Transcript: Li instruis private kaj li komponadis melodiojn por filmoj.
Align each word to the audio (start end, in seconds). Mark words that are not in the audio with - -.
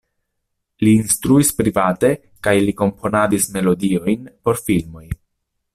Li 0.85 0.93
instruis 1.01 1.51
private 1.59 2.11
kaj 2.47 2.55
li 2.69 2.75
komponadis 2.81 3.49
melodiojn 3.59 4.29
por 4.49 4.65
filmoj. 4.71 5.05